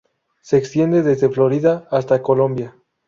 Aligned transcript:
Se 0.41 0.57
extiende 0.57 1.03
desde 1.03 1.29
Florida 1.29 1.87
hasta 1.91 2.23
Colombia. 2.23 2.75